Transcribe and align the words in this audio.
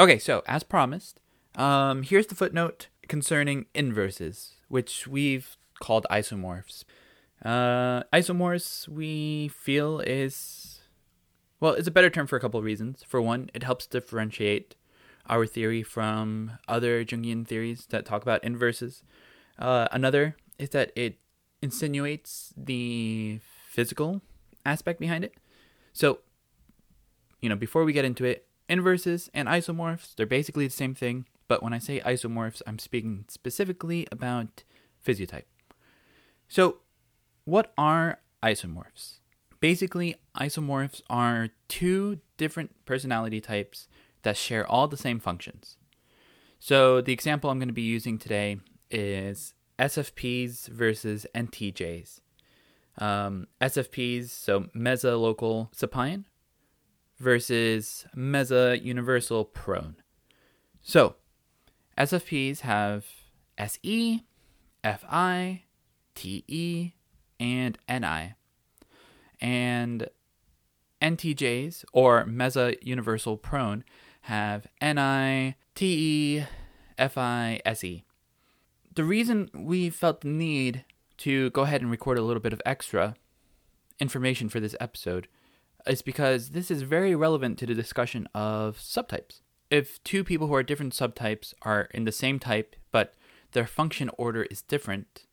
Okay, 0.00 0.18
so 0.18 0.42
as 0.46 0.62
promised, 0.62 1.20
um, 1.56 2.04
here's 2.04 2.26
the 2.26 2.34
footnote 2.34 2.88
concerning 3.06 3.66
inverses, 3.74 4.54
which 4.68 5.06
we've 5.06 5.58
called 5.78 6.06
isomorphs. 6.10 6.84
Uh, 7.44 8.04
isomorphs 8.10 8.88
we 8.88 9.48
feel 9.48 10.00
is 10.00 10.80
well, 11.60 11.74
it's 11.74 11.86
a 11.86 11.90
better 11.90 12.08
term 12.08 12.26
for 12.26 12.36
a 12.36 12.40
couple 12.40 12.56
of 12.56 12.64
reasons. 12.64 13.04
For 13.06 13.20
one, 13.20 13.50
it 13.52 13.62
helps 13.62 13.86
differentiate 13.86 14.74
our 15.28 15.44
theory 15.44 15.82
from 15.82 16.52
other 16.66 17.04
Jungian 17.04 17.46
theories 17.46 17.84
that 17.90 18.06
talk 18.06 18.22
about 18.22 18.42
inverses. 18.42 19.02
Uh, 19.58 19.86
another 19.92 20.34
is 20.58 20.70
that 20.70 20.92
it 20.96 21.18
insinuates 21.60 22.54
the 22.56 23.40
physical 23.68 24.22
aspect 24.64 24.98
behind 24.98 25.24
it. 25.24 25.34
So, 25.92 26.20
you 27.42 27.50
know, 27.50 27.56
before 27.56 27.84
we 27.84 27.92
get 27.92 28.06
into 28.06 28.24
it, 28.24 28.46
inverses 28.70 29.28
and 29.34 29.48
isomorphs, 29.48 30.14
they're 30.14 30.24
basically 30.24 30.66
the 30.66 30.72
same 30.72 30.94
thing. 30.94 31.26
But 31.48 31.62
when 31.62 31.72
I 31.72 31.78
say 31.78 32.00
isomorphs, 32.00 32.62
I'm 32.66 32.78
speaking 32.78 33.24
specifically 33.28 34.06
about 34.12 34.62
physiotype. 35.04 35.44
So, 36.48 36.78
what 37.44 37.72
are 37.76 38.20
isomorphs? 38.42 39.18
Basically, 39.58 40.14
isomorphs 40.36 41.02
are 41.10 41.48
two 41.68 42.20
different 42.36 42.70
personality 42.86 43.40
types 43.40 43.88
that 44.22 44.36
share 44.36 44.66
all 44.66 44.86
the 44.86 44.96
same 44.96 45.18
functions. 45.18 45.76
So, 46.60 47.00
the 47.00 47.12
example 47.12 47.50
I'm 47.50 47.58
going 47.58 47.68
to 47.68 47.74
be 47.74 47.82
using 47.82 48.18
today 48.18 48.58
is 48.90 49.54
SFPs 49.78 50.68
versus 50.68 51.26
NTJs. 51.34 52.20
Um, 52.98 53.46
SFPs, 53.60 54.28
so 54.28 54.66
mesolocal 54.76 55.74
supine, 55.74 56.26
versus 57.20 58.06
mesa 58.14 58.78
universal 58.82 59.44
prone. 59.44 59.96
So, 60.82 61.16
SFPs 61.96 62.60
have 62.60 63.04
SE, 63.58 64.24
FI, 64.82 65.62
TE, 66.14 66.94
and 67.38 67.78
NI. 67.88 68.34
And 69.40 70.08
NTJs, 71.02 71.84
or 71.92 72.24
mesa 72.24 72.74
universal 72.80 73.36
prone, 73.36 73.84
have 74.22 74.66
NI, 74.80 75.56
TE, 75.74 76.44
FI, 76.98 77.60
SE. 77.66 78.04
The 78.94 79.04
reason 79.04 79.50
we 79.54 79.90
felt 79.90 80.22
the 80.22 80.28
need 80.28 80.84
to 81.18 81.50
go 81.50 81.62
ahead 81.62 81.82
and 81.82 81.90
record 81.90 82.18
a 82.18 82.22
little 82.22 82.40
bit 82.40 82.54
of 82.54 82.62
extra 82.64 83.14
information 83.98 84.48
for 84.48 84.58
this 84.58 84.74
episode 84.80 85.28
is 85.86 86.02
because 86.02 86.50
this 86.50 86.70
is 86.70 86.82
very 86.82 87.14
relevant 87.14 87.58
to 87.58 87.66
the 87.66 87.74
discussion 87.74 88.28
of 88.34 88.78
subtypes. 88.78 89.40
If 89.70 90.02
two 90.04 90.24
people 90.24 90.46
who 90.48 90.54
are 90.54 90.62
different 90.62 90.94
subtypes 90.94 91.54
are 91.62 91.82
in 91.92 92.04
the 92.04 92.12
same 92.12 92.38
type, 92.38 92.76
but 92.90 93.14
their 93.52 93.66
function 93.66 94.10
order 94.18 94.44
is 94.44 94.62
different, 94.62 95.26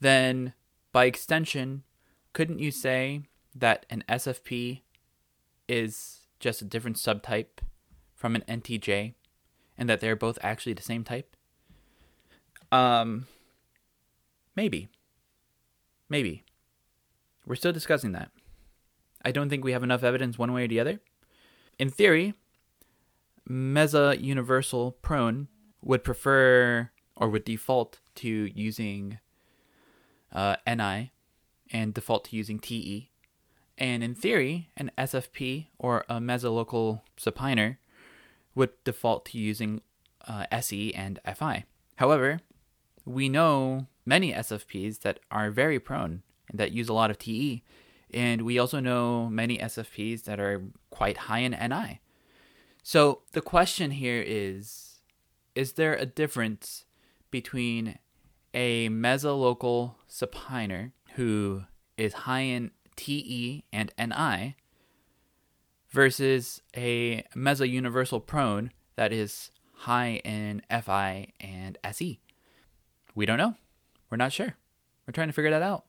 then 0.00 0.54
by 0.92 1.04
extension, 1.04 1.82
couldn't 2.32 2.60
you 2.60 2.70
say 2.70 3.22
that 3.54 3.84
an 3.90 4.04
SFP 4.08 4.82
is 5.68 6.20
just 6.40 6.62
a 6.62 6.64
different 6.64 6.96
subtype 6.96 7.60
from 8.14 8.34
an 8.34 8.44
NTJ 8.48 9.14
and 9.76 9.88
that 9.88 10.00
they're 10.00 10.16
both 10.16 10.38
actually 10.42 10.72
the 10.72 10.82
same 10.82 11.04
type? 11.04 11.36
Um, 12.72 13.26
maybe. 14.56 14.88
Maybe. 16.08 16.44
We're 17.46 17.54
still 17.54 17.72
discussing 17.72 18.12
that. 18.12 18.30
I 19.24 19.30
don't 19.30 19.48
think 19.48 19.64
we 19.64 19.72
have 19.72 19.82
enough 19.82 20.02
evidence 20.02 20.38
one 20.38 20.52
way 20.52 20.64
or 20.64 20.68
the 20.68 20.80
other. 20.80 21.00
In 21.78 21.90
theory, 21.90 22.34
Mesa 23.46 24.16
Universal 24.18 24.92
Prone 25.02 25.48
would 25.82 26.04
prefer 26.04 26.90
or 27.16 27.28
would 27.28 27.44
default 27.44 28.00
to 28.16 28.28
using 28.28 29.18
uh, 30.32 30.56
NI 30.66 31.12
and 31.70 31.94
default 31.94 32.26
to 32.26 32.36
using 32.36 32.58
TE. 32.58 33.10
And 33.76 34.02
in 34.02 34.14
theory, 34.14 34.70
an 34.76 34.90
SFP 34.98 35.66
or 35.78 36.04
a 36.08 36.16
mesolocal 36.16 37.02
supiner 37.16 37.76
would 38.54 38.70
default 38.84 39.24
to 39.26 39.38
using 39.38 39.82
uh, 40.26 40.46
SE 40.52 40.92
and 40.94 41.20
FI. 41.34 41.64
However, 41.96 42.40
we 43.04 43.28
know 43.28 43.86
many 44.04 44.32
SFPs 44.32 45.00
that 45.00 45.20
are 45.30 45.50
very 45.50 45.78
prone 45.78 46.22
and 46.48 46.58
that 46.58 46.72
use 46.72 46.88
a 46.88 46.92
lot 46.92 47.10
of 47.10 47.18
TE 47.18 47.62
and 48.12 48.42
we 48.42 48.58
also 48.58 48.80
know 48.80 49.28
many 49.28 49.58
SFPs 49.58 50.24
that 50.24 50.40
are 50.40 50.62
quite 50.90 51.16
high 51.16 51.40
in 51.40 51.52
NI. 51.52 52.00
So 52.82 53.22
the 53.32 53.40
question 53.40 53.90
here 53.90 54.22
is 54.26 55.00
Is 55.54 55.74
there 55.74 55.94
a 55.94 56.06
difference 56.06 56.84
between 57.30 57.98
a 58.54 58.88
mesolocal 58.88 59.94
supiner 60.08 60.92
who 61.14 61.64
is 61.96 62.12
high 62.12 62.40
in 62.40 62.70
TE 62.96 63.64
and 63.72 63.92
NI 63.98 64.56
versus 65.90 66.62
a 66.76 67.24
meso-universal 67.36 68.20
prone 68.20 68.72
that 68.96 69.12
is 69.12 69.50
high 69.74 70.20
in 70.24 70.62
FI 70.70 71.28
and 71.40 71.76
SE? 71.84 72.20
We 73.14 73.26
don't 73.26 73.38
know. 73.38 73.56
We're 74.10 74.16
not 74.16 74.32
sure. 74.32 74.56
We're 75.06 75.12
trying 75.12 75.28
to 75.28 75.34
figure 75.34 75.50
that 75.50 75.62
out 75.62 75.84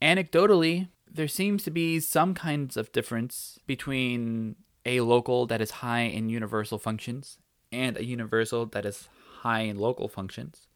anecdotally, 0.00 0.88
there 1.10 1.28
seems 1.28 1.62
to 1.64 1.70
be 1.70 2.00
some 2.00 2.34
kinds 2.34 2.76
of 2.76 2.92
difference 2.92 3.58
between 3.66 4.56
a 4.84 5.00
local 5.00 5.46
that 5.46 5.60
is 5.60 5.70
high 5.70 6.02
in 6.02 6.28
universal 6.28 6.78
functions 6.78 7.38
and 7.72 7.96
a 7.96 8.04
universal 8.04 8.66
that 8.66 8.86
is 8.86 9.08
high 9.40 9.60
in 9.60 9.78
local 9.78 10.08
functions. 10.08 10.66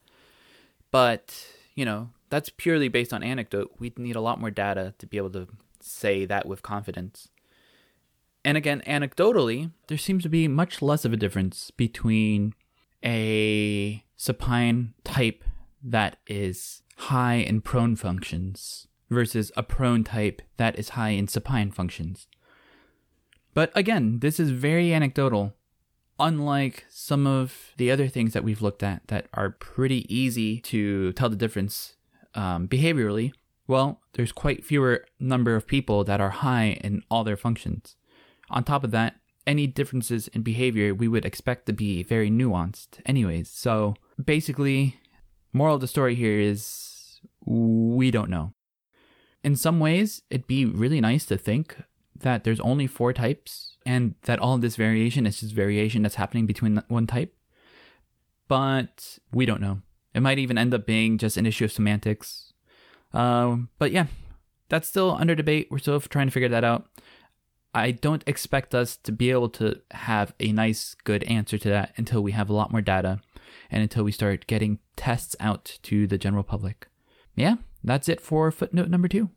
But, 0.90 1.46
you 1.74 1.84
know, 1.84 2.10
that's 2.28 2.50
purely 2.50 2.88
based 2.88 3.12
on 3.12 3.22
anecdote. 3.22 3.72
We'd 3.78 3.98
need 3.98 4.16
a 4.16 4.20
lot 4.20 4.40
more 4.40 4.50
data 4.50 4.94
to 4.98 5.06
be 5.06 5.16
able 5.16 5.30
to 5.30 5.48
say 5.80 6.24
that 6.26 6.46
with 6.46 6.62
confidence. 6.62 7.28
And 8.44 8.56
again, 8.56 8.82
anecdotally, 8.86 9.70
there 9.86 9.98
seems 9.98 10.22
to 10.24 10.28
be 10.28 10.48
much 10.48 10.82
less 10.82 11.04
of 11.04 11.12
a 11.12 11.16
difference 11.16 11.70
between 11.70 12.54
a 13.04 14.04
supine 14.16 14.94
type 15.04 15.44
that 15.82 16.18
is 16.26 16.82
high 16.96 17.34
in 17.34 17.60
prone 17.60 17.96
functions 17.96 18.86
versus 19.12 19.52
a 19.56 19.62
prone 19.62 20.04
type 20.04 20.42
that 20.56 20.78
is 20.78 20.90
high 20.90 21.10
in 21.10 21.28
supine 21.28 21.70
functions. 21.70 22.26
But 23.54 23.70
again, 23.74 24.20
this 24.20 24.40
is 24.40 24.50
very 24.50 24.92
anecdotal, 24.94 25.54
unlike 26.18 26.86
some 26.88 27.26
of 27.26 27.72
the 27.76 27.90
other 27.90 28.08
things 28.08 28.32
that 28.32 28.44
we've 28.44 28.62
looked 28.62 28.82
at 28.82 29.08
that 29.08 29.26
are 29.34 29.50
pretty 29.50 30.06
easy 30.14 30.60
to 30.60 31.12
tell 31.12 31.28
the 31.28 31.36
difference 31.36 31.96
um, 32.34 32.66
behaviorally. 32.66 33.32
Well, 33.66 34.00
there's 34.14 34.32
quite 34.32 34.64
fewer 34.64 35.04
number 35.20 35.54
of 35.54 35.66
people 35.66 36.04
that 36.04 36.20
are 36.20 36.30
high 36.30 36.78
in 36.82 37.02
all 37.10 37.24
their 37.24 37.36
functions. 37.36 37.96
On 38.50 38.64
top 38.64 38.84
of 38.84 38.90
that, 38.90 39.16
any 39.46 39.66
differences 39.66 40.28
in 40.28 40.42
behavior 40.42 40.94
we 40.94 41.08
would 41.08 41.24
expect 41.24 41.66
to 41.66 41.72
be 41.72 42.02
very 42.02 42.30
nuanced, 42.30 43.00
anyways. 43.04 43.50
So 43.50 43.94
basically, 44.22 44.96
moral 45.52 45.76
of 45.76 45.80
the 45.80 45.88
story 45.88 46.14
here 46.14 46.38
is 46.38 47.20
we 47.44 48.10
don't 48.10 48.30
know 48.30 48.54
in 49.44 49.56
some 49.56 49.80
ways, 49.80 50.22
it'd 50.30 50.46
be 50.46 50.64
really 50.64 51.00
nice 51.00 51.26
to 51.26 51.36
think 51.36 51.76
that 52.20 52.44
there's 52.44 52.60
only 52.60 52.86
four 52.86 53.12
types 53.12 53.76
and 53.84 54.14
that 54.22 54.38
all 54.38 54.54
of 54.54 54.60
this 54.60 54.76
variation 54.76 55.26
is 55.26 55.40
just 55.40 55.54
variation 55.54 56.02
that's 56.02 56.14
happening 56.14 56.46
between 56.46 56.82
one 56.88 57.06
type. 57.06 57.34
But 58.48 59.18
we 59.32 59.46
don't 59.46 59.60
know. 59.60 59.82
It 60.14 60.20
might 60.20 60.38
even 60.38 60.58
end 60.58 60.74
up 60.74 60.86
being 60.86 61.18
just 61.18 61.36
an 61.36 61.46
issue 61.46 61.64
of 61.64 61.72
semantics. 61.72 62.52
Uh, 63.12 63.56
but 63.78 63.92
yeah, 63.92 64.06
that's 64.68 64.88
still 64.88 65.16
under 65.18 65.34
debate. 65.34 65.68
We're 65.70 65.78
still 65.78 66.00
trying 66.00 66.28
to 66.28 66.32
figure 66.32 66.48
that 66.50 66.64
out. 66.64 66.86
I 67.74 67.90
don't 67.90 68.22
expect 68.26 68.74
us 68.74 68.96
to 68.98 69.12
be 69.12 69.30
able 69.30 69.48
to 69.50 69.80
have 69.92 70.34
a 70.38 70.52
nice, 70.52 70.94
good 71.04 71.24
answer 71.24 71.56
to 71.58 71.68
that 71.70 71.94
until 71.96 72.22
we 72.22 72.32
have 72.32 72.50
a 72.50 72.52
lot 72.52 72.70
more 72.70 72.82
data 72.82 73.20
and 73.70 73.82
until 73.82 74.04
we 74.04 74.12
start 74.12 74.46
getting 74.46 74.78
tests 74.94 75.34
out 75.40 75.78
to 75.84 76.06
the 76.06 76.18
general 76.18 76.42
public. 76.42 76.88
Yeah, 77.34 77.56
that's 77.84 78.08
it 78.08 78.20
for 78.20 78.50
footnote 78.50 78.88
number 78.88 79.08
two. 79.08 79.30